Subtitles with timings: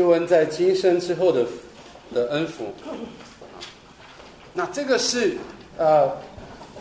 [0.00, 1.44] 救恩在今生之后的
[2.14, 2.72] 的恩福。
[4.54, 5.36] 那这个是
[5.76, 6.10] 呃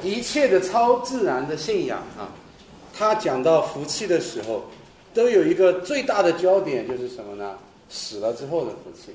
[0.02, 2.32] 一切的超自然的信仰啊。
[2.98, 4.64] 他讲到福气的时候，
[5.14, 7.58] 都有一个最大的焦点，就是什么呢？
[7.90, 9.14] 死了之后的福气。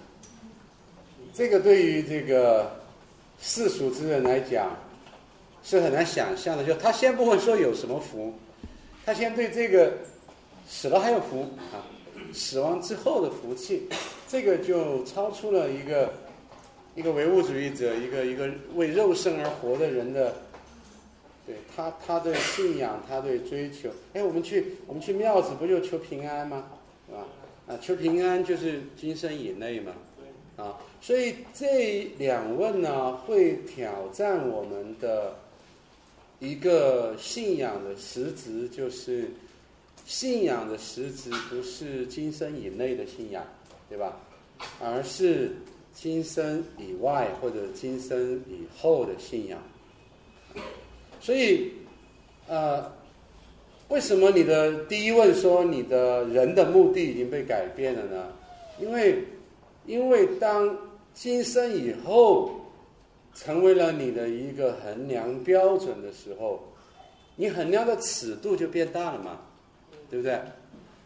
[1.32, 2.70] 这个对于这个
[3.40, 4.76] 世俗之人来讲
[5.62, 6.62] 是很难想象的。
[6.62, 8.34] 就他先不会说有什么福，
[9.06, 9.94] 他先对这个
[10.68, 11.80] 死了还有福啊，
[12.34, 13.84] 死亡之后的福气，
[14.28, 16.12] 这个就超出了一个
[16.96, 20.34] 一个唯物主义者，一个一个为肉身而活的人的，
[21.46, 23.88] 对他他的信仰，他对追求。
[24.12, 26.64] 哎，我们去我们去庙子不就求平安吗？
[27.08, 27.26] 是吧？
[27.68, 29.92] 啊，求平安就是今生以内嘛。
[30.56, 35.34] 啊，所以这两问呢，会挑战我们的
[36.38, 39.30] 一个信仰的实质，就是
[40.04, 43.44] 信仰的实质不是今生以内的信仰，
[43.88, 44.20] 对吧？
[44.80, 45.56] 而是
[45.92, 49.58] 今生以外或者今生以后的信仰。
[51.20, 51.72] 所以，
[52.46, 52.92] 呃，
[53.88, 58.32] 为什么你的第一问说你的人的目的已经被改变了呢？
[58.80, 59.24] 因为。
[59.86, 60.74] 因为当
[61.12, 62.52] 今生以后
[63.34, 66.58] 成为了你的一个衡量标准的时候，
[67.36, 69.40] 你衡量的尺度就变大了嘛，
[70.14, 70.40] 对不对？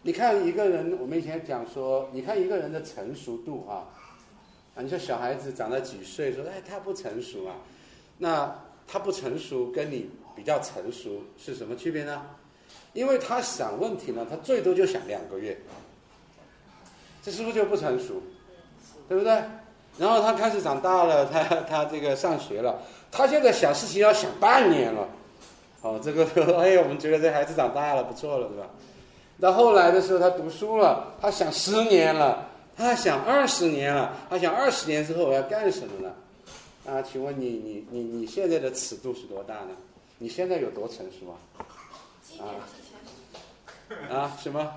[0.02, 3.88] 你看一个人，我们以前讲说，你看一个人的成熟度啊，
[4.76, 7.56] 啊，你说小孩子长到几岁，说哎他不成熟啊，
[8.18, 8.54] 那
[8.86, 12.22] 他不成熟跟你比较成熟是什么区别呢？
[12.92, 15.56] 因为他想问题呢，他最多就想两个月，
[17.22, 18.22] 这是不是就不成熟？
[19.08, 19.42] 对不对？
[19.96, 25.08] 然后他开始长大了， 他他这个上学了，他现在想事情要想半年了，
[25.82, 26.24] 哦，这个
[26.60, 28.68] 哎，我们觉得这孩子长大了，不错了，对吧？
[29.40, 36.12] 到后来的时候，他读书了，他想十年了，他想二十年了，他想二十年之后我要干什么呢？
[36.86, 39.70] 啊，请问你你你你现在的尺度是多大呢？
[40.18, 41.38] 你现在有多成熟啊？
[42.40, 44.16] 啊？
[44.16, 44.36] 啊？
[44.42, 44.72] 什么？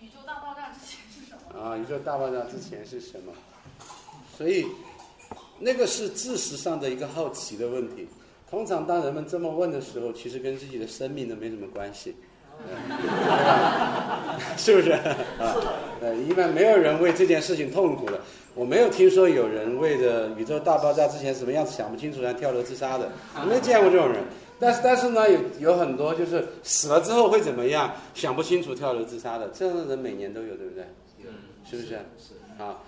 [0.00, 1.60] 宇宙大爆炸之前是什么。
[1.60, 3.32] 啊，宇宙大爆炸之前是什么？
[4.36, 4.66] 所以，
[5.58, 8.08] 那个是知识上的一个好奇的问题。
[8.48, 12.14] 通常当人们这么问的时候，其实跟自己的生命都没什么关系，
[14.56, 14.92] 是不是？
[14.92, 15.56] 啊，
[16.00, 18.20] 呃，一般没有人为这件事情痛苦的。
[18.54, 23.10] 我没有听说有人为着宇宙大爆炸之前什么样子想不清楚然后跳楼自杀的，
[23.46, 24.22] 没见过这种人。
[24.58, 30.84] 但是，但是呢，有有很多就是死了之后会怎么样，想不清楚跳楼自杀的，这样的人每年都有，对不对？
[31.68, 31.88] 是不是？
[31.88, 31.94] 是
[32.62, 32.78] 啊，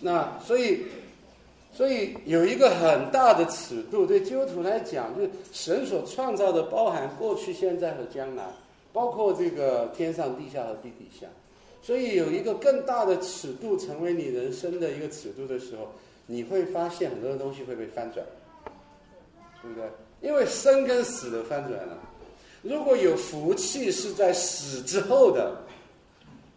[0.00, 0.82] 那所以，
[1.72, 8.44] 所以有一个很大的尺度，对基督徒来讲，就是神所创造的包含过去、现在和将来，
[8.94, 11.26] 包括这个天上、地下和地底下。
[11.82, 15.92] 所以有一个更大的尺度，成为你人生的一个尺度的时候，
[16.26, 18.24] 你会发现很多的东西会被翻转，
[19.60, 19.84] 对不对？
[20.22, 21.98] 因为生跟死的翻转了。
[22.62, 25.54] 如果有福气是在死之后的。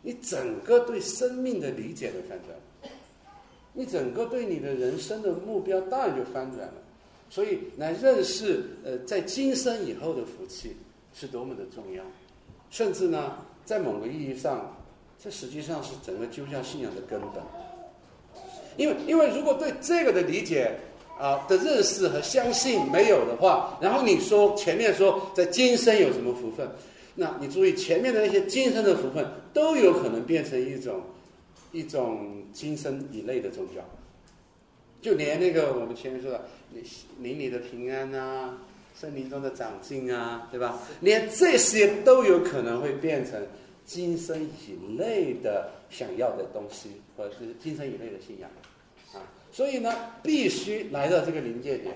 [0.04, 2.92] 你整个对生命的理解都翻转，
[3.74, 6.76] 你整个对你的人生的目标当然就翻转了，
[7.30, 10.78] 所以来认识呃，在今生以后的福气
[11.14, 12.02] 是多么的重要，
[12.70, 13.34] 甚至呢，
[13.66, 14.76] 在某个意义上，
[15.22, 17.44] 这实际上是整个基督教信仰的根本。
[18.76, 20.72] 因为因为如果对这个的理解
[21.20, 26.70] 啊的认识和相信没有的话，然后你说前面说在今生有什么福分？
[27.16, 31.02] 那你注意前面的那些今生的福分都有可能变成一种
[31.72, 33.82] 一种今生以内的宗教，
[35.02, 36.84] 就连那个我们前面说的你
[37.20, 38.60] 邻里的平安啊，
[39.00, 40.80] 森林中的长进啊，对吧？
[41.02, 43.40] 连这些都有可能会变成
[43.86, 48.50] 今生以内的想要的东西，或者是今生以内的信仰
[49.14, 49.22] 啊。
[49.52, 49.94] 所以呢，
[50.24, 51.96] 必须来到这个临界点。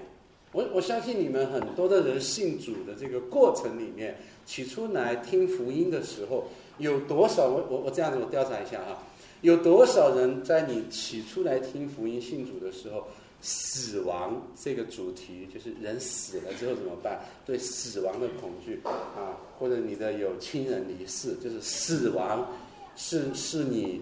[0.51, 4.15] 我我相信你们很多的人信主的这个过程里面。
[4.43, 6.45] 起初来听福音的时候，
[6.79, 8.97] 有多少我我我这样子我调查一下啊，
[9.41, 13.07] 有多少人在你起初来听福音信主的时候，
[13.41, 17.19] 死亡这个主题就是人死了之后怎么办？
[17.45, 22.47] 对死亡的恐惧啊，或者你的有亲人离世，就是死亡
[22.95, 24.01] 是是你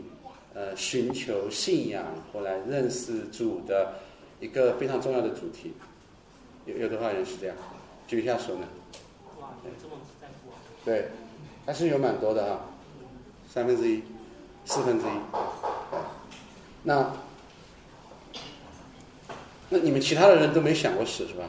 [0.53, 3.93] 呃寻求信仰或来认识主的
[4.41, 5.73] 一个非常重要的主题。
[6.65, 7.55] 有有多少人是这样？
[8.07, 8.67] 举一下手呢？
[9.39, 9.49] 哇，
[9.81, 10.51] 这么在乎。
[10.83, 11.07] 对，
[11.65, 12.65] 还是有蛮多的哈，
[13.51, 14.03] 三分之一，
[14.65, 15.09] 四分之一。
[16.83, 17.13] 那
[19.69, 21.45] 那你们其他的人都没想过死是吧？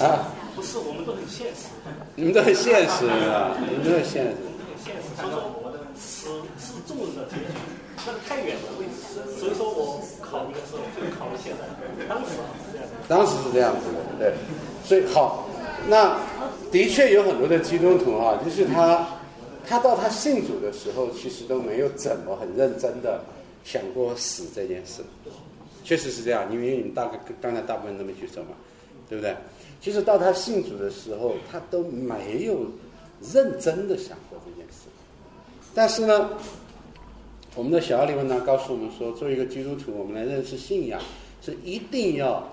[0.04, 0.28] 啊？
[0.54, 1.66] 不是，我们都很现实。
[2.14, 3.56] 你们都很现实啊！
[3.68, 4.30] 你们都很现实。
[4.30, 5.02] 很现实。
[5.20, 6.28] 说说我的死
[6.58, 7.58] 是众人的结局，
[8.06, 11.66] 那个太远的位置，所以说我考虑的时候就考虑现在，
[12.08, 12.94] 当时啊是这样的。
[13.08, 14.34] 当时是这样子的，对，
[14.84, 15.48] 所以好，
[15.88, 16.16] 那
[16.70, 19.06] 的确有很多的基督徒啊，就是他，
[19.66, 23.20] 他到他信主的时候，其实都没有怎么很认真的
[23.64, 25.02] 想过死这件事，
[25.84, 28.56] 确实是这样，因为你们大概刚才大部分都没举手嘛，
[29.08, 29.36] 对不对？
[29.80, 32.66] 其实到他信主的时候，他都没有
[33.32, 34.88] 认真的想过这件事，
[35.74, 36.30] 但是呢，
[37.54, 41.00] 我们的小奥利文呢告诉我们说，作为一个基督徒，我们来认识信仰
[41.40, 42.48] 是一定要。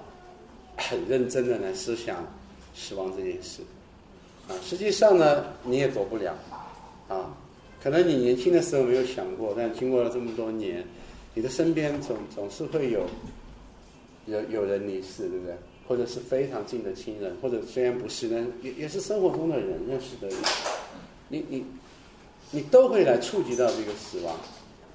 [0.77, 2.25] 很认真的来思想
[2.73, 3.61] 死亡这件事，
[4.47, 6.33] 啊，实际上呢，你也躲不了，
[7.07, 7.37] 啊，
[7.83, 10.83] 可能你年轻的时候没有想过，但经过了这么多年，
[11.33, 13.05] 你的身边总总是会有
[14.25, 15.55] 有有人离世，对不对？
[15.87, 20.37] 或者是非常近的亲人，或者虽然不是，但也也是生活中的人认识的人，
[21.27, 21.65] 你你
[22.51, 24.35] 你都会来触及到这个死亡，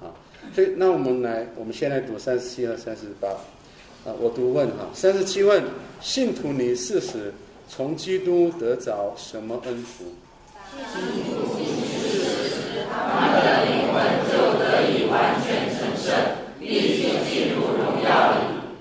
[0.01, 0.13] 啊，
[0.55, 3.27] 所以那我们来，我们先来读三十七和三十八。
[4.05, 5.61] 啊，我读问哈，三十七问，
[5.99, 7.33] 信徒离世时，
[7.67, 10.05] 从基督得着什么恩福？
[10.71, 13.99] 信徒离世时，他们的灵魂
[14.31, 16.13] 就得以完全成圣，
[16.57, 18.37] 并且进入荣耀里。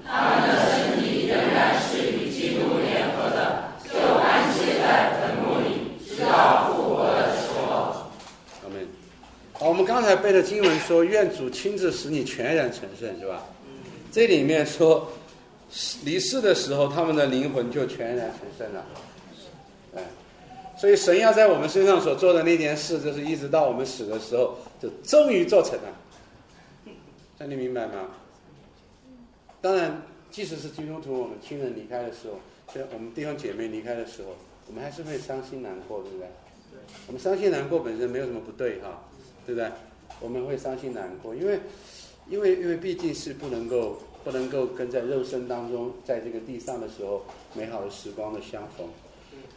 [0.07, 8.07] 他们的身体仍然是与基督联合的，就安歇在坟墓里，直到复活的时候。
[8.63, 8.87] 阿门。
[9.55, 13.43] 好，我们刚才背的经文说，愿主亲自使你全然成圣，是吧？
[14.13, 15.11] 这里面说，
[16.05, 18.85] 离世的时候，他们的灵魂就全然成圣了。
[19.95, 20.03] 哎，
[20.77, 25.89] 所以神要在我们身上所做的那件事，就是一直到我们死的时候，就终于做成了。
[27.39, 28.11] 这你明白吗？
[29.63, 32.39] 当然，即使是基督徒，我们亲人离开的时候，
[32.75, 36.29] 就我们弟兄姐妹离开的时候，我们还是会伤心难过，对不对？
[37.07, 39.03] 我们伤心难过本身没有什么不对哈，
[39.47, 39.71] 对不对？
[40.21, 41.59] 我们会伤心难过，因为。
[42.29, 47.25] 因为因为毕竟是不能够不能够跟在肉身当中，在这个地上的时候
[47.55, 48.85] 美好的时光的相逢，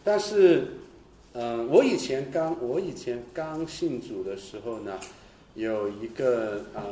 [0.03, 0.67] 但是，
[1.33, 4.99] 嗯，我以前刚我以前刚信主的时候呢，
[5.55, 6.85] 有一个啊，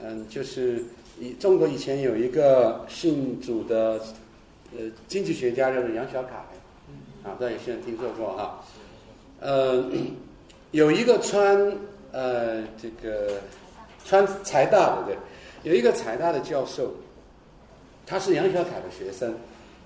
[0.00, 0.82] 嗯，就是
[1.20, 4.00] 以中国以前有一个信主的
[4.76, 6.34] 呃经济学家叫做杨小凯，
[7.22, 8.64] 啊，不知道有些人听说过哈，
[9.38, 9.84] 呃，
[10.72, 11.72] 有一个穿
[12.18, 13.34] 呃这个。
[14.04, 15.18] 川财大的对，
[15.70, 16.94] 有一个财大的教授，
[18.06, 19.34] 他是杨小凯的学生，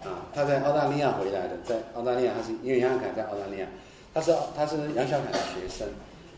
[0.04, 3.66] 啊，他在澳大利亚回来的，在澳大利亚他是因为杨小凯在澳大利亚，
[4.14, 5.88] 他是他是杨小凯的学生，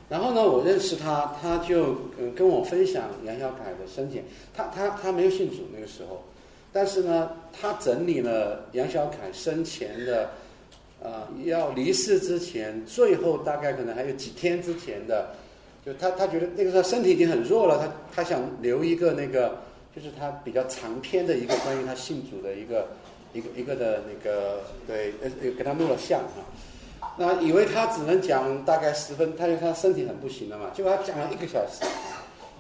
[0.09, 4.25] 然后呢，我认识他，他就嗯跟我分享杨小凯的生前，
[4.57, 6.25] 他他他没有信主那个时候，
[6.73, 10.31] 但是呢，他整理了杨小凯生前的，
[11.03, 15.29] 啊，要离世之前，最后大概可能还有几天之前的。
[15.85, 19.59] 就他，他觉得那个时候身体已经很弱了，他他想留一个那个，
[19.95, 22.89] 就是他比较长篇的一个关于他信主的一个
[23.35, 26.41] 一个一个的那个，对，呃，给他录了像啊。
[27.19, 31.85] 那以为他只能讲大概十分，他就他身体很不行了嘛，结果他讲了一个小时。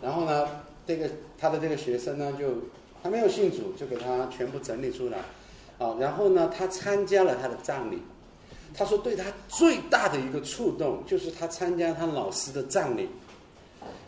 [0.02, 0.46] 然后呢，
[0.86, 2.46] 这个他的这个学生呢，就
[3.02, 5.16] 他没有信主，就给他全部整理出来，
[5.78, 8.02] 啊，然后呢，他参加了他的葬礼。
[8.76, 13.08] 他说：“对他最大的一个触动，就是他参加他老师的葬礼，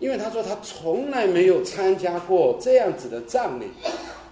[0.01, 3.67] 因为他说他从来没有参加过这样子的葬礼。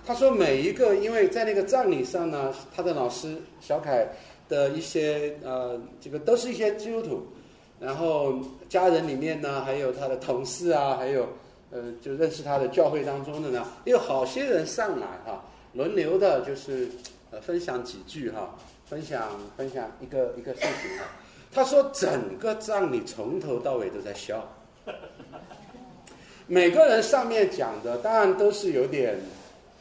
[0.04, 4.08] 他说每一个，因为在那个葬礼上呢，他的老师小凯
[4.48, 7.22] 的一些呃，这个都是一些基督徒，
[7.78, 8.34] 然后
[8.68, 11.28] 家人里面呢，还有他的同事啊，还有
[11.70, 15.44] 呃，就认识他的教会当中的呢，有好些人上来哈，
[15.74, 16.88] 轮流的，就是
[17.30, 18.52] 呃，分享几句哈。”
[18.94, 21.10] 分享分享一个一个事情啊，
[21.52, 24.48] 他说整个葬礼从头到尾都在笑，
[26.46, 29.18] 每个人上面讲的当然都是有点，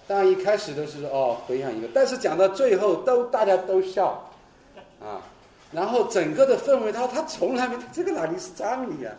[0.08, 4.32] 当然一开始都是哦回想一个，但是讲到最后都大家都笑，
[5.00, 5.22] 啊，
[5.72, 9.13] 然后整个的氛围他他从来没这个哪里是葬礼啊，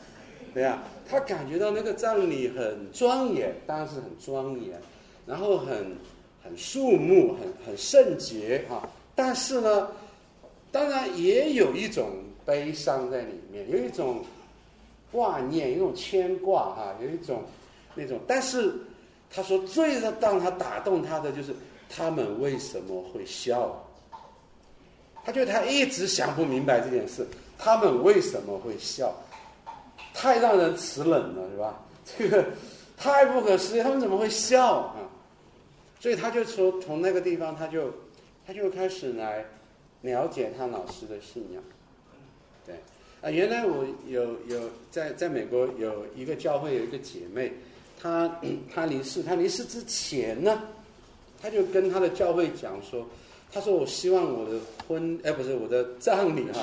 [0.52, 4.76] 对呀，他感觉到那个葬礼很庄严，当然是很庄严，
[5.24, 5.96] 然后很
[6.42, 8.82] 很肃穆，很很圣洁啊。
[9.16, 9.88] 但是呢，
[10.72, 12.10] 当然也有一种
[12.44, 14.24] 悲伤在里面，有一种
[15.12, 17.42] 挂念，一种牵挂哈，有一种
[17.94, 18.18] 那种。
[18.26, 18.74] 但是
[19.30, 21.54] 他说最让他打动他的就是
[21.88, 23.80] 他们为什么会笑？
[25.24, 27.24] 他觉得他一直想不明白这件事，
[27.56, 29.14] 他们为什么会笑？
[30.12, 31.80] 太让人齿冷了，是吧？
[32.18, 32.44] 这个
[32.96, 34.96] 太不可思议，他们怎么会笑啊？
[36.00, 37.92] 所以他就说，从那个地方他就。
[38.46, 39.44] 他就开始来
[40.02, 41.62] 了解他老师的信仰，
[42.66, 42.74] 对，
[43.22, 47.52] 啊，原来我有有在在美国有一个教会有一个姐妹，
[47.98, 48.40] 她
[48.72, 50.62] 她离世，她离世之前呢，
[51.40, 53.06] 她就跟她的教会讲说，
[53.50, 56.60] 她说我希望我的婚哎不是我的葬礼哈、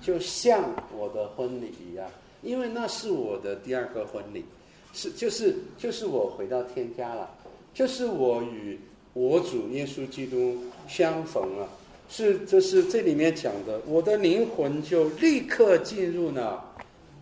[0.00, 0.62] 就像
[0.96, 2.08] 我的婚礼一样，
[2.42, 4.44] 因为那是我的第二个婚礼，
[4.92, 7.28] 是就是就是我回到天家了，
[7.72, 8.78] 就是我与
[9.14, 10.56] 我主耶稣基督
[10.86, 11.68] 相逢了。
[12.10, 16.62] 是，这是这里面讲的，我的灵魂就立刻进入了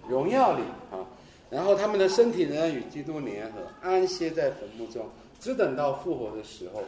[0.09, 1.07] 荣耀里啊，
[1.49, 5.07] 然后他们的身体仍然与基督联合，安歇在坟墓中，
[5.39, 6.83] 只等到复活的时候。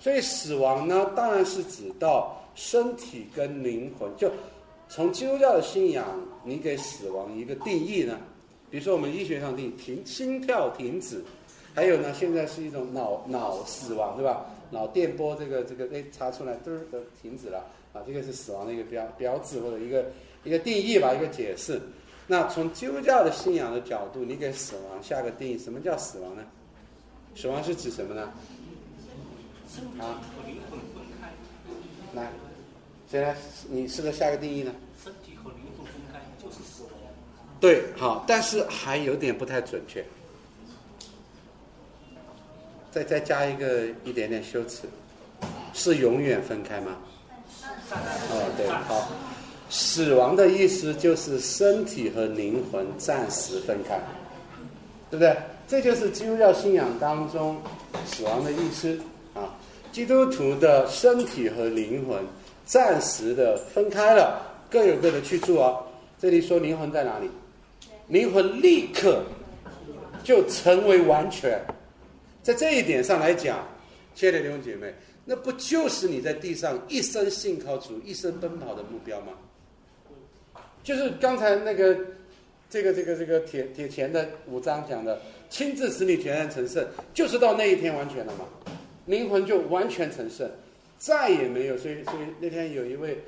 [0.00, 4.10] 所以死亡呢，当然是指到身体跟灵魂。
[4.16, 4.30] 就
[4.88, 6.04] 从基督教的信仰，
[6.44, 8.18] 你给死亡一个定义呢？
[8.70, 11.22] 比如说我们医学上定义停心跳停止，
[11.78, 14.44] 还有呢，现在是一种脑脑死亡，对吧？
[14.72, 17.58] 脑电波这个这个哎查出来嘚儿的停止了
[17.92, 20.10] 啊，这个是死亡的一个标标志或者一个
[20.42, 21.80] 一个定义吧，一个解释。
[22.26, 26.42] 那从基督教的信仰的角度，你给死亡下个定义，什么叫死亡呢？
[27.36, 28.32] 死亡是指什么呢？
[29.72, 32.28] 身体啊和灵魂分开，来，
[33.08, 33.36] 谁来？
[33.70, 34.74] 你试着下个定义呢？
[35.04, 36.92] 身体和灵魂分开就是死亡。
[37.60, 40.04] 对，好，但是还有点不太准确。
[42.98, 44.88] 再再加一个一点点修辞，
[45.72, 46.96] 是永远分开吗？
[47.92, 49.08] 哦，对，好，
[49.70, 54.00] 死亡的意思就是身体和灵魂暂时分开，
[55.10, 55.36] 对不对？
[55.68, 57.56] 这就是基督教信仰当中
[58.04, 58.98] 死亡的意思
[59.32, 59.54] 啊。
[59.92, 62.18] 基督徒的身体和灵魂
[62.64, 65.76] 暂时的分开了，各有各的去处啊。
[66.20, 67.30] 这里说灵魂在哪里？
[68.08, 69.22] 灵魂立刻
[70.24, 71.60] 就成为完全。
[72.48, 73.68] 在这一点上来讲，
[74.14, 74.94] 亲爱的弟兄姐妹，
[75.26, 79.34] 那不就是你在地上一生信靠主、一生奔跑的目标吗？
[80.82, 81.94] 就是刚才那个
[82.70, 88.46] 这个这个这个铁铁钱的五章讲的，亲自使你全然成圣，就是到那一天完全了嘛，
[89.04, 90.50] 灵魂就完全成圣，
[90.96, 91.76] 再也没有。
[91.76, 93.18] 所以所以那天有一位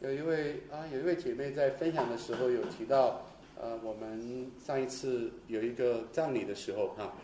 [0.00, 3.26] 有一位啊有一位姐妹在分享的时候有提到，
[3.58, 7.16] 呃，我们上一次有一个葬礼的时候哈、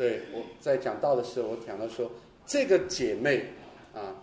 [0.00, 2.10] 对我在讲道的时候，我讲到说，
[2.46, 3.44] 这个姐妹
[3.92, 4.16] 啊，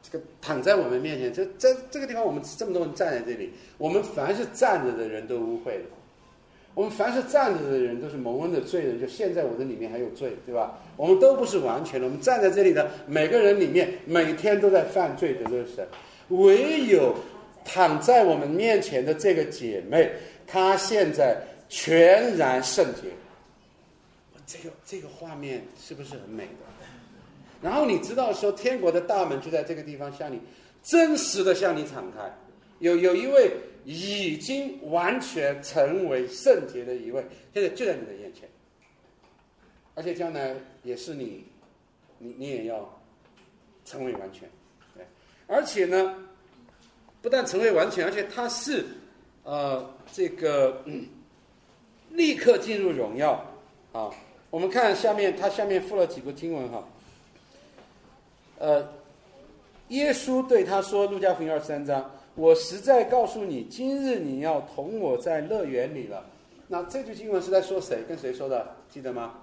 [0.00, 5.86] 这个躺在我们面前，就在这个地方，我们这么多人站在这里，我们凡是站着的人都污秽了，
[6.74, 10.78] 我们凡是站着的人都是蒙恩的罪人，就现在我的里面还有罪，对吧？
[10.96, 15.84] 我们都不是完全的，我们站在这里的每个人里面，每天都在犯罪得罪神，
[16.28, 17.12] 唯有
[17.64, 20.12] 躺在我们面前的这个姐妹，
[20.46, 21.36] 她现在
[21.68, 23.08] 全然圣洁。
[24.46, 26.86] 这个这个画面是不是很美的？
[27.62, 30.38] 然后你知道说，天国的大门就在这个地方向你
[30.82, 32.30] 真实的向你敞开。
[32.78, 33.52] 有有一位
[33.84, 37.24] 已经完全成为圣洁的一位，
[37.54, 38.46] 现在就在你的眼前，
[39.94, 41.46] 而且将来也是你，
[42.18, 43.00] 你你也要
[43.86, 44.46] 成为完全，
[44.94, 45.06] 对，
[45.46, 46.16] 而且呢，
[47.22, 48.84] 不但成为完全，而且他是
[49.44, 50.84] 呃这个、
[52.10, 53.42] 立刻进入荣耀
[53.92, 54.10] 啊。
[54.54, 56.84] 我们看下面，他下面附了几个经文哈。
[58.60, 58.88] 呃，
[59.88, 66.24] 耶稣对他说，《路加福音》二十三章：“我实在告诉你，今日你要同我在乐园里了。”
[66.68, 68.04] 那这句经文是在说谁？
[68.08, 68.64] 跟谁说的？
[68.88, 69.34] 记得吗？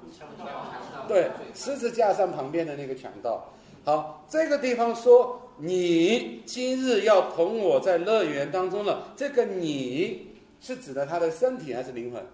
[1.09, 3.45] 对，十字架上旁边的那个强盗。
[3.83, 9.11] 好，这个地方说你今日要同我在乐园当中了。
[9.17, 10.25] 这个你
[10.61, 12.25] 是指的他的身体还是灵魂？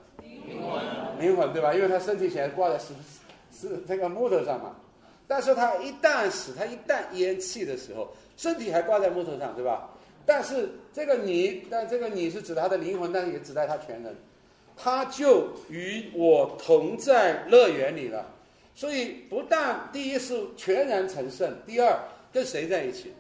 [0.48, 0.82] 灵魂，
[1.20, 1.74] 灵魂对吧？
[1.74, 2.94] 因为他身体现在挂在是
[3.52, 4.76] 是这个木头上嘛。
[5.28, 9.90] 但是他一旦死，他一旦咽气的时候，身体还挂在木头上，对吧？
[10.26, 14.16] 但是这个你，但这个你是指他的灵魂，但是也指代他全人，
[14.78, 18.26] 他就与我同在乐园里了。
[18.74, 21.98] 所以不但第一是全然成圣，第二
[22.32, 23.12] 跟谁在一起？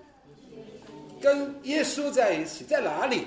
[1.19, 3.23] 跟耶稣在一起，在哪里？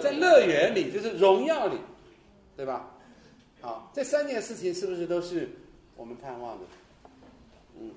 [0.00, 1.76] 在乐园里，就是荣耀里，
[2.56, 2.88] 对吧？
[3.64, 5.48] 好，这三件事情是不是都是
[5.96, 6.64] 我们盼望的？
[7.80, 7.92] 嗯，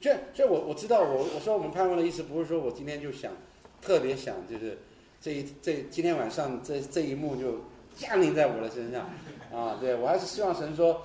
[0.00, 3.32] 这这我我知道，我我说我们盼望的意思不是说我今天就想
[3.80, 4.78] 特别想，就是
[5.20, 7.56] 这一这今天晚上这这一幕就
[7.96, 9.10] 降临在我的身上
[9.52, 11.02] 啊，对我还是希望神说，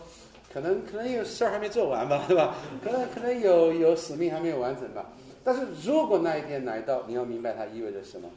[0.54, 2.58] 可能可能有事儿还没做完吧，对吧？
[2.84, 5.12] 可能可能有有使命还没有完成吧。
[5.44, 8.30] 但是如果那一天来到，你要明白它意味着什么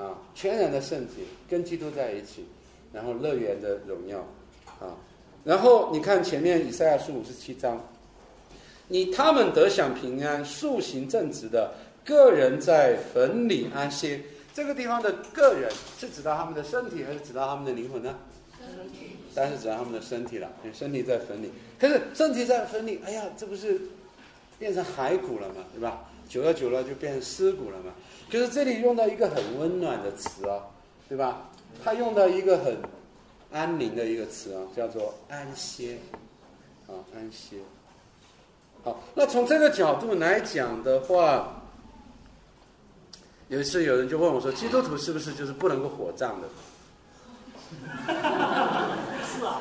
[0.00, 0.16] 啊？
[0.32, 2.46] 全然的圣洁，跟基督在一起，
[2.92, 4.24] 然后乐园的荣耀
[4.84, 4.96] 啊。
[5.44, 7.80] 然后你看前面以赛亚书五十七章。
[8.86, 11.72] 你他们得享平安，素行正直的
[12.04, 14.20] 个人在坟里安歇，
[14.52, 18.14] 这个地方的个人是指到他们的身体，还是指到他们的灵魂呢？
[19.34, 21.50] 当然是指到他们的身体了，身体在坟里。
[21.78, 23.80] 可是身体在坟里，哎呀，这不是
[24.58, 25.64] 变成骸骨了吗？
[25.72, 26.04] 对吧？
[26.28, 27.90] 久了久了就变成尸骨了嘛。
[28.30, 30.60] 可是这里用到一个很温暖的词啊，
[31.08, 31.50] 对吧？
[31.82, 32.76] 他用到一个很
[33.54, 35.96] 安宁的一个词啊，叫做安歇，
[36.88, 37.56] 啊，安歇。
[38.82, 41.62] 好，那从这个角度来讲的话，
[43.46, 46.48] 有一次有人就问我说：“基督徒是不是就是不能够火葬的？”
[49.24, 49.60] 是啊，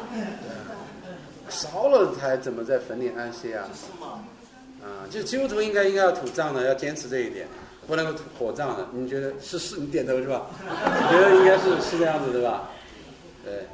[1.47, 3.69] 烧了才怎么在坟里安歇啊？
[3.75, 4.25] 是吗？
[4.81, 7.47] 啊，就基督徒应该应该要土葬的，要坚持这一点，
[7.85, 8.87] 不能够火葬的。
[8.91, 9.77] 你觉得是是？
[9.77, 10.47] 你点头是吧？
[10.59, 12.69] 你觉得应该是是这样子对吧？
[13.45, 13.67] 对。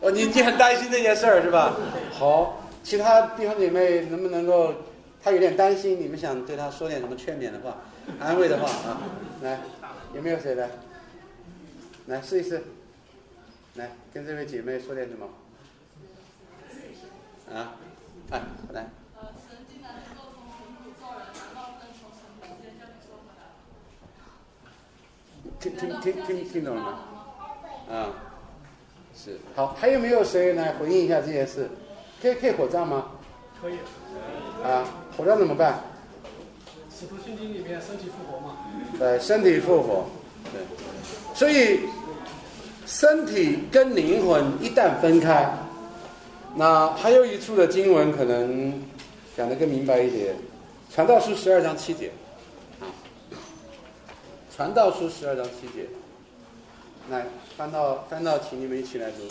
[0.00, 1.74] 哦，你你很担心这件事儿是吧？
[2.12, 4.72] 好，其他弟兄姐妹能不能够，
[5.22, 7.78] 他有点担心，你们想对他说点什么劝勉的话、
[8.20, 9.02] 安慰的话啊？
[9.42, 9.60] 来，
[10.14, 10.70] 有没有谁来？
[12.06, 12.62] 来试一试，
[13.74, 15.26] 来跟这位姐妹说点什么？
[17.52, 17.74] 啊，
[18.30, 18.40] 哎，
[18.72, 18.86] 来。
[19.16, 23.42] 呃，神竟然能够从尘土造人，难道不能从尘土间将你收回来？
[25.58, 26.88] 听听听听听懂了吗？
[27.90, 28.14] 啊，
[29.24, 29.36] 是。
[29.54, 31.68] 好，还有没有谁来回应一下这件事？
[32.22, 33.06] 可以可以火葬吗？
[33.60, 33.74] 可以，
[34.64, 34.84] 啊，
[35.16, 35.80] 火葬怎么办？
[37.00, 38.56] 《使徒信经》里面身体复活嘛，
[38.98, 40.06] 对，身体复活，
[40.52, 40.60] 对，
[41.34, 41.80] 所以
[42.86, 45.48] 身体跟灵魂一旦分开，
[46.56, 48.82] 那还有一处的经文可能
[49.36, 50.34] 讲得更明白一点，
[50.94, 52.10] 《传道书》十二章七节，
[52.80, 52.86] 啊，
[54.56, 55.86] 《传道书》十二章七节，
[57.10, 57.26] 来
[57.58, 59.26] 翻到翻到，请你们一起来读，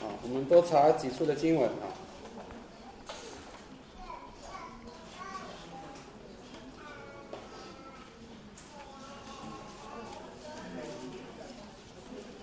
[0.00, 1.90] 啊，我们多查几处的经文啊。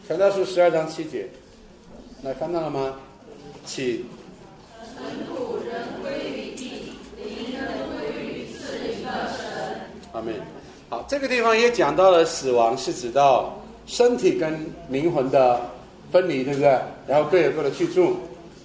[0.06, 1.30] 传道书十二章七节，
[2.24, 3.00] 来翻到了吗？
[3.66, 4.06] 请。
[10.12, 10.36] 阿门。
[10.90, 15.62] 好，这个地方也讲到了死亡是指到身体跟灵魂的
[16.12, 16.80] 分离，对不对？
[17.08, 18.18] 然后各有各的去住。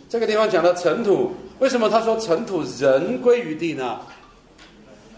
[0.09, 4.01] 这个地方讲到尘土，为什么他说尘土人归于地呢？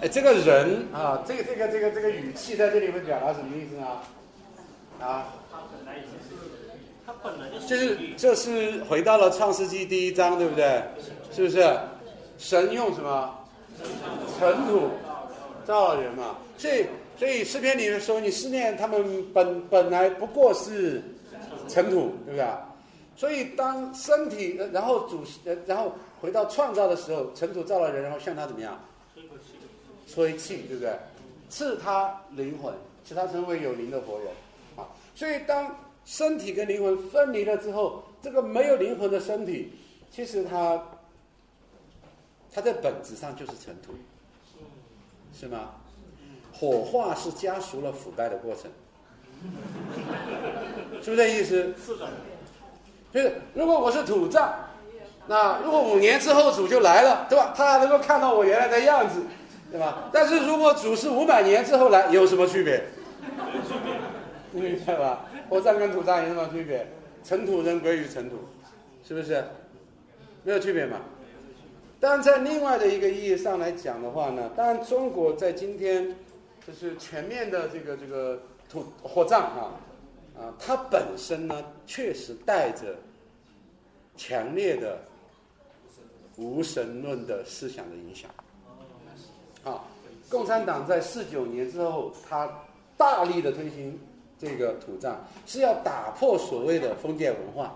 [0.00, 3.86] 哎，这个人啊，这个这个这个这个语气在这里会表达什么意思呢？
[5.06, 5.28] 啊？
[5.52, 6.34] 他本来已经是，
[7.06, 10.82] 他本来就是就是这是回到了创世纪第一章，对不对？
[11.30, 11.78] 是不是？
[12.38, 13.30] 神用什么？
[14.38, 14.88] 尘土
[15.66, 16.36] 造了人嘛。
[16.56, 16.86] 所以，
[17.20, 21.02] 所以诗篇里面说，你思念他们本本来不过是
[21.68, 22.46] 尘土，对不对？
[23.14, 25.22] 所以当身体，然后主，
[25.66, 28.82] 然后回到创造的时候，尘土造了人，然后向他怎么样？
[29.14, 29.36] 吹气，
[30.08, 30.96] 吹气，对不对？
[31.50, 32.72] 赐他灵魂，
[33.06, 34.28] 使他成为有灵的活人。
[34.76, 39.74] 啊，所以当身体跟灵魂分离了之后，这个没有灵魂的身体，
[40.10, 40.82] 其实它，
[42.50, 43.92] 它在本质上就是尘土，
[45.38, 45.74] 是吗？
[46.60, 48.70] 火化是加速了腐败的过程，
[51.02, 51.72] 是不是这意思？
[51.82, 52.06] 是的，
[53.10, 54.52] 就是如果我是土葬，
[55.26, 57.54] 那如果五年之后主就来了，对吧？
[57.56, 59.22] 他能够看到我原来的样子，
[59.70, 60.10] 对吧？
[60.12, 62.84] 但是如果主是五百年之后来，有什么区别？
[64.52, 65.24] 你明白吧？
[65.48, 66.86] 火葬跟土葬有什么区别？
[67.24, 68.36] 尘土人归于尘土，
[69.02, 69.42] 是不是？
[70.44, 70.98] 没有区别嘛？
[71.98, 76.16] 当然，在另外的一个意义上来讲的话呢，当然中国在今天
[76.66, 79.72] 就是全面的这个这个土火葬啊，
[80.38, 82.94] 啊，它本身呢确实带着
[84.16, 84.98] 强烈的
[86.36, 88.30] 无神论的思想的影响。
[89.64, 89.84] 啊，
[90.30, 92.48] 共产党在四九年之后，他
[92.96, 93.98] 大力的推行
[94.38, 97.74] 这个土葬，是要打破所谓的封建文化，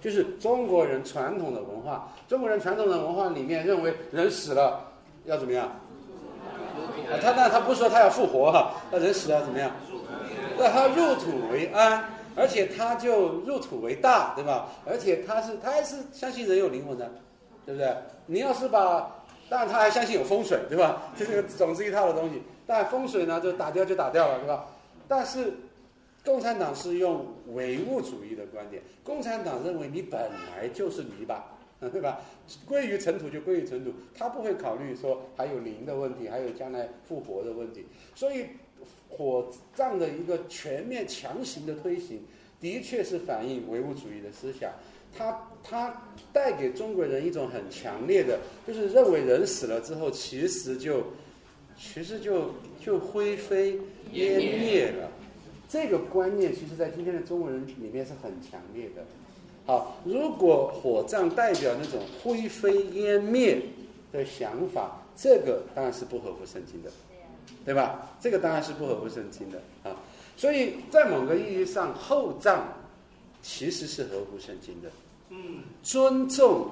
[0.00, 2.12] 就是中国人传统的文化。
[2.28, 4.92] 中国人传统的文化里面认为人死了
[5.24, 5.70] 要怎么样？
[7.10, 9.70] 啊，他那他不是说他要复活哈、那人死了怎么样？
[10.58, 14.68] 那他入土为安，而且他就入土为大，对吧？
[14.84, 17.10] 而且他是他还是相信人有灵魂的，
[17.64, 17.94] 对不对？
[18.26, 19.12] 你要是把，
[19.48, 21.02] 当然他还相信有风水，对吧？
[21.16, 22.42] 这是个总之一套的东西。
[22.66, 24.66] 但风水呢，就打掉就打掉了，对吧？
[25.06, 25.52] 但是
[26.24, 30.20] 共产党是用唯物主义的观点，共产党认为你本
[30.56, 31.44] 来就是泥巴。
[31.78, 32.20] 对吧？
[32.64, 37.84] 归于尘土就归于尘土，他不会考虑说还有灵的问题，还有将来复活的问题。
[38.14, 38.46] 所以
[39.08, 42.20] 火葬的一个全面强行的推行，
[42.60, 44.72] 的确是反映唯物主义的思想。
[45.16, 51.04] 它它带给中国人一种很强烈的，就是认为人死了之后，其实就
[51.78, 52.52] 其实就
[52.84, 53.78] 就灰飞
[54.12, 55.10] 烟灭了。
[55.68, 59.04] 这个观念，其实在今天的中国人里面是很强烈的。
[59.66, 63.60] 好，如果火葬代表那种灰飞烟灭
[64.12, 66.90] 的想法，这个当然是不合乎圣经的，
[67.64, 68.12] 对吧？
[68.20, 69.96] 这个当然是不合乎圣经的啊。
[70.36, 72.72] 所以在某个意义上，厚葬
[73.42, 74.88] 其实是合乎圣经的。
[75.30, 76.68] 嗯，尊重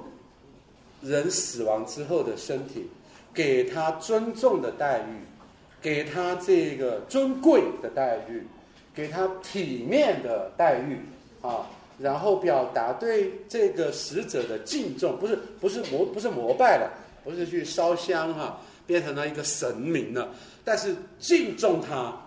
[1.02, 2.86] 人死亡之后的身体，
[3.32, 5.18] 给他尊重的待遇，
[5.82, 8.46] 给他这个尊贵的待遇，
[8.94, 10.98] 给他体面的待遇
[11.42, 11.66] 啊，
[11.98, 16.90] 然后表达对这个死者的敬重，不是不是膜不是膜拜了，
[17.22, 22.20] 不是去烧香哈、变成了一个神明了，但是敬重他。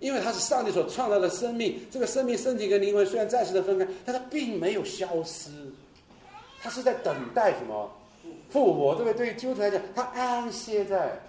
[0.00, 5.50] 因为他是上帝所创造的生命，这个生命身体跟灵魂虽然暂时的分开，但他并没有消失，
[6.60, 7.90] 他是在等待什么
[8.48, 9.26] 复活，对不对？
[9.26, 11.20] 对于基督徒来讲，他安歇在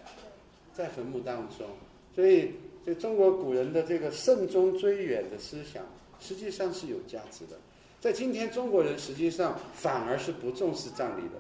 [0.72, 1.66] 在坟墓当中，
[2.14, 2.52] 所以
[2.86, 5.84] 就中国古人的这个慎终追远的思想，
[6.20, 7.58] 实际上是有价值的。
[8.00, 11.36] 在今天，中国人实际上反而是不重视葬礼的，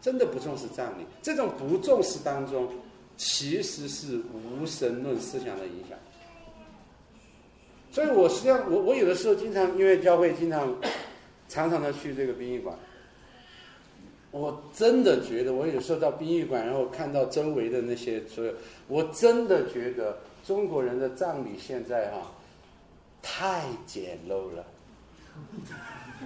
[0.00, 1.04] 真的不重视葬礼。
[1.22, 2.68] 这种不重视当中，
[3.16, 5.96] 其实是无神论思想的影响。
[7.90, 10.74] 所以我实际上，我我有的时候经常因为教会经常
[11.48, 12.76] 常常的去这个殡仪馆，
[14.30, 18.52] 我真的觉得，我有时候到殡仪馆，然后看到周围的那些所有，
[18.88, 22.30] 我真的觉得中国人的葬礼现在哈、
[23.22, 24.64] 太简陋了，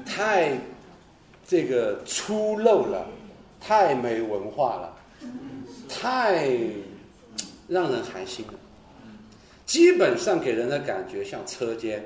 [0.04, 0.58] 太
[1.46, 3.06] 这个粗陋了，
[3.60, 4.96] 太没文化了，
[5.88, 6.48] 太
[7.68, 8.54] 让人寒心了。
[9.64, 12.04] 基本上给人的感觉像车间，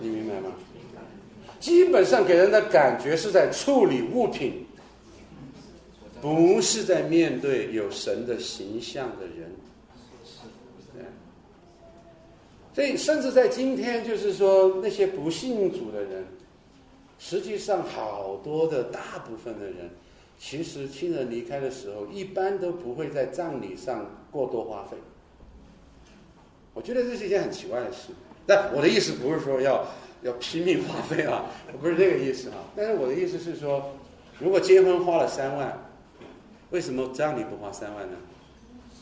[0.00, 0.52] 你明白吗？
[1.58, 4.64] 基本上给人的感觉是在处理物品，
[6.22, 9.50] 不是在面对有神的形象的人。
[12.80, 16.24] 所以，甚至在今天，就是说那些不信主的人，
[17.18, 19.90] 实际上好多的大部分的人，
[20.38, 24.96] 其实亲人离开的时候，一般都不会在葬礼上过多花费。
[26.72, 28.14] 我觉得这是一件很奇怪的事，
[28.46, 29.86] 但我的意思不是说要
[30.22, 31.44] 要拼命花费啊，
[31.78, 32.56] 不是这个意思啊。
[32.74, 33.92] 但是我的意思是说，
[34.38, 35.78] 如果结婚花了三万，
[36.70, 38.16] 为什么葬礼不花三万呢？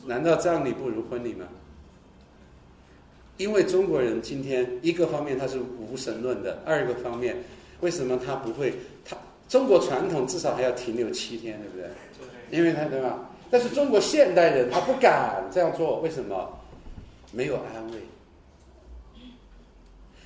[0.05, 1.47] 难道葬礼不如婚礼吗？
[3.39, 7.37] 因为中国人今天一个方面他是无神论的，二个方面
[7.81, 8.75] 为什么他不会？
[9.05, 9.17] 他
[9.49, 11.89] 中国传统至少还要停留七天，对不对？
[12.51, 13.31] 因为他对吧？
[13.51, 16.53] 但是中国现代人他不敢这样做，为什么？
[17.33, 17.99] 没有安慰，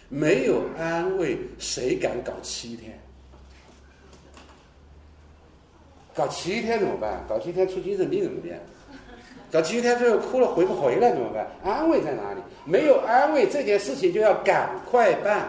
[0.09, 2.99] 没有安慰，谁敢搞七天？
[6.15, 7.25] 搞七天怎么办？
[7.29, 8.61] 搞七天出精神病怎么办？
[9.53, 11.47] 搞七天最后哭了回不回来怎么办？
[11.63, 12.41] 安慰在哪里？
[12.65, 15.47] 没有安慰，这件事情就要赶快办，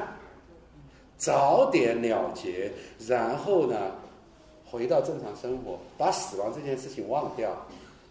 [1.18, 2.70] 早点了结，
[3.08, 3.78] 然后呢，
[4.66, 7.50] 回到正常生活，把死亡这件事情忘掉。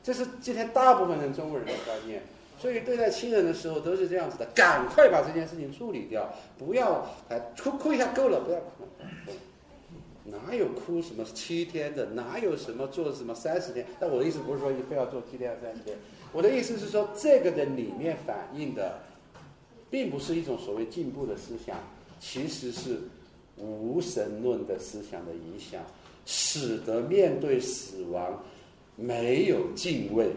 [0.02, 2.22] 这是今天大部分人中国人的观念。
[2.58, 6.26] 所以对待亲人的时候都是这样子的，赶快把这件事情处理掉，
[6.58, 8.84] 不要哎哭哭一下够了，不要哭。
[10.24, 12.06] 哪有哭什么七天的？
[12.06, 13.84] 哪有什么做什么三十天？
[13.98, 15.96] 但我的意思不是说你非要做七天三十天，
[16.32, 19.00] 我的意思是说这个的里面反映的，
[19.90, 21.76] 并不是一种所谓进步的思想，
[22.20, 23.00] 其实是
[23.56, 25.82] 无神论的思想的影响，
[26.24, 28.42] 使得面对死亡
[28.94, 30.30] 没有敬畏。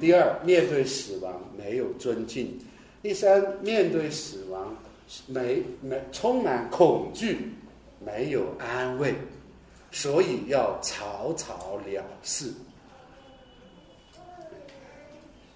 [0.00, 2.46] 第二，面对死亡没有尊敬；
[3.02, 4.74] 第三，面对死亡
[5.26, 7.52] 没没充满恐惧，
[8.04, 9.14] 没有安慰，
[9.90, 12.52] 所以要草草了事。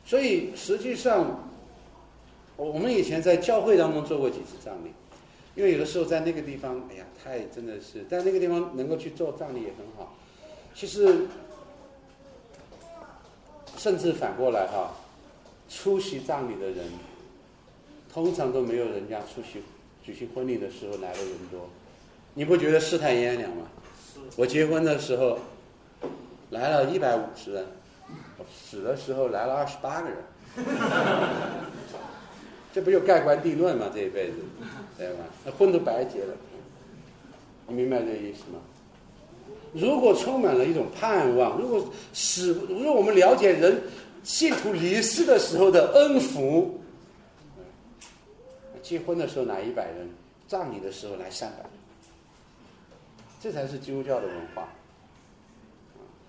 [0.04, 1.48] 所以实际上，
[2.56, 4.92] 我我们以前在教会当中做过几次葬礼，
[5.54, 10.14] 因为有的时候在那个地方，哎呀，太真的是，在那个地方能够去做葬礼也很好。
[10.74, 11.26] 其实。
[13.78, 14.94] 甚至反过来哈，
[15.68, 16.86] 出席葬礼的人，
[18.10, 19.62] 通常都没有人家出席
[20.02, 21.68] 举行婚礼的时候来的人多。
[22.38, 23.66] 你不觉得世态炎凉吗？
[24.36, 25.38] 我结婚的时候
[26.50, 27.64] 来了一百五十人，
[28.54, 30.18] 死的时候来了二十八个人，
[32.74, 33.90] 这不就盖棺定论吗？
[33.94, 34.34] 这一辈子，
[34.98, 35.20] 对吧？
[35.46, 36.34] 那婚都白结了，
[37.68, 38.60] 你明白这意思吗？
[39.72, 43.80] 如果充满了一种盼望，如果使如果我们了解人
[44.22, 46.78] 信徒离世的时候的恩福，
[48.82, 50.06] 结婚的时候来一百人，
[50.46, 51.64] 葬礼的时候来三百，
[53.40, 54.68] 这才是基督教的文化。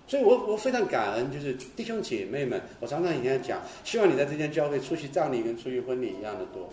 [0.08, 6.70] 所以我我非常感恩，就是弟兄姐妹们，我常常以前讲，希望你在这间教会出席葬礼跟出席婚礼一样的多。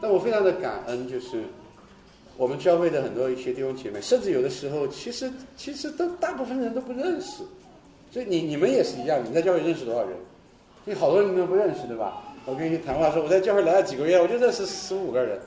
[0.00, 1.42] 但我非常的感恩，就是
[2.36, 7.42] 我们教会的很多一些弟兄姐妹，甚至有的时候，其实其实都大部分人都不认识。
[8.12, 10.10] 所以你你们也是一样，你在教会认识多少人？
[10.84, 12.22] 你好多人都不认识，对吧？
[12.44, 15.40] 我跟你谈话说，我在教会来了几个月，我就认识十五个人。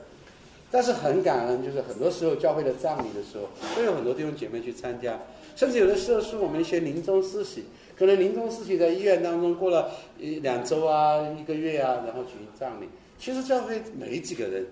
[0.70, 5.18] 但是很感恩，就是很多时候教会的葬礼的时候，都有很多弟兄姐妹去参加，
[5.56, 7.64] 甚至有的时候是我们一些临终四喜，
[7.96, 12.88] 可能临终四喜在医院当中过了一两周啊、一个月啊，然后举行葬礼。
[13.18, 14.66] 其实教会没几个人，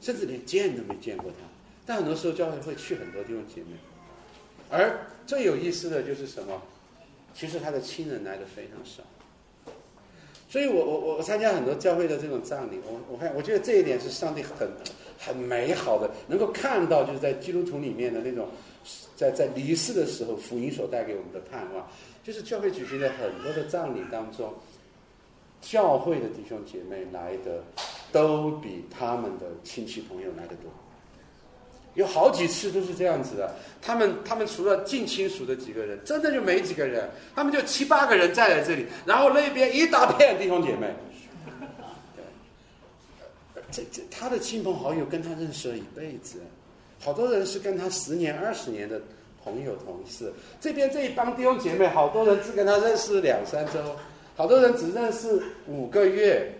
[0.00, 1.46] 甚至连见都没见过他，
[1.84, 3.76] 但很多时候教会会去很多弟兄姐妹。
[4.70, 6.62] 而最有意思的就是什么？
[7.34, 9.02] 其实他的亲人来的非常少。
[10.50, 14.68] 所以我我我我参加很多教会的这种葬礼，我我看我觉得这一点是上帝很
[15.16, 18.48] 很美好的，能够看到就是在基督徒里面的那种，
[19.14, 21.88] 在在离世的时候福音所带给我们的盼望，
[22.24, 24.52] 就是教会举行的很多的葬礼当中，
[25.60, 27.62] 教会的弟兄姐妹来的
[28.10, 30.68] 都比他们的亲戚朋友来的多。
[31.94, 40.94] 有好几次都是这样子的，他们他们除了近亲属的几个人，真的就没几个人，他们就七八个人站在这里，然后那边一大片弟兄姐妹。
[42.14, 46.40] 对，这这他的亲朋好友跟他认识了一辈子，
[47.00, 49.00] 好多人是跟他十年二十年的
[49.42, 50.32] 朋友同事。
[50.60, 53.80] 这边这一帮弟兄姐妹，好多人只跟他认识两三周，
[54.36, 56.52] 好多人只认识五个月，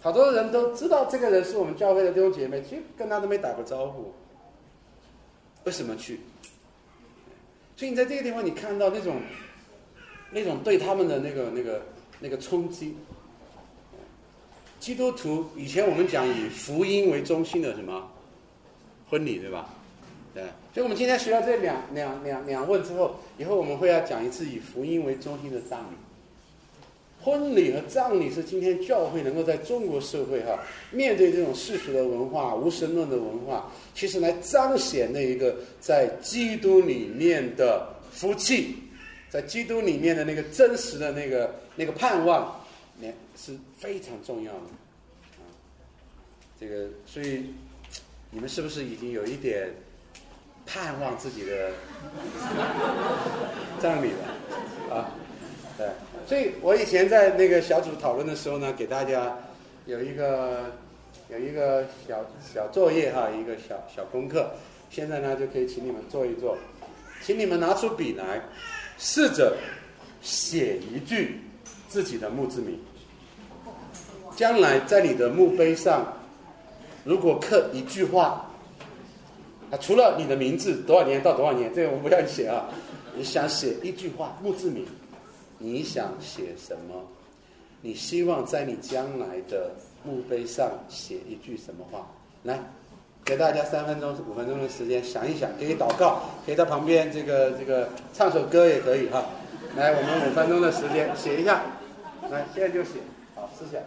[0.00, 4.14] 好多人都知道这个人是我们教会的弟兄姐妹，其实跟他都没打过招呼。
[5.64, 6.20] 为什么去？
[7.76, 9.20] 所以你在这个地方，你看到那种
[10.32, 11.82] 那种对他们的那个那个
[12.20, 12.96] 那个冲击。
[14.80, 18.10] 基督徒以前我们讲以福音为中心的什么
[19.08, 19.74] 婚礼，对吧？
[20.32, 20.42] 对。
[20.72, 25.96] 所以我们今天学到这两两两两问之后，以后我们会要讲一次以福音为中心的葬礼。
[27.20, 30.58] 婚礼和葬礼是今天教会能够在中国社会哈，
[30.92, 38.76] 面对这种世俗的文化、无神论的文化，其实来彰显那一个在基督里面的福气，
[39.28, 42.64] 在基督里面的那个真实的那个那个盼望，
[43.00, 44.58] 那是非常重要的
[45.38, 45.42] 啊。
[46.58, 47.46] 这个，所以
[48.30, 49.68] 你们是不是已经有一点
[50.64, 51.72] 盼望自己的
[53.80, 55.10] 葬礼了啊？
[55.76, 55.86] 对。
[56.28, 59.34] 所以我以前在那个小组讨论的时候呢，给大家
[59.86, 60.66] 有一个
[61.30, 64.50] 有一个小小作业哈，一个小小功课。
[64.90, 66.54] 现在呢，就可以请你们做一做，
[67.22, 68.42] 请你们拿出笔来，
[68.98, 69.56] 试着
[70.20, 71.40] 写一句
[71.88, 72.78] 自己的墓志铭。
[74.36, 76.12] 将来在你的墓碑上，
[77.04, 78.50] 如果刻一句话，
[79.70, 82.68] 啊，除了你的名字多少年到多少年，这个我不要你写啊，
[83.16, 84.84] 你想写一句话墓志铭。
[85.58, 87.02] 你想写什么？
[87.80, 89.70] 你希望在你将来的
[90.04, 92.06] 墓碑上写一句什么话？
[92.42, 92.58] 来，
[93.24, 99.24] 给大家三分钟、五分钟的时间想一想，可以祷告，可以在旁边这个这个唱首歌也可以哈。
[99.76, 101.62] 来，我们五分钟的时间写一下，
[102.30, 102.98] 来，现在就写，
[103.34, 103.78] 好，试下。